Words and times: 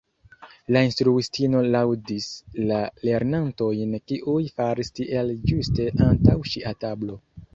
La 0.75 0.81
instruistino 0.85 1.59
laŭdis 1.75 2.29
la 2.71 2.79
lernantojn 3.09 3.93
kiuj 4.13 4.39
faris 4.55 4.91
tiel 5.01 5.29
ĝuste 5.51 5.85
antaŭ 6.09 6.39
ŝia 6.55 6.77
tablo. 6.87 7.21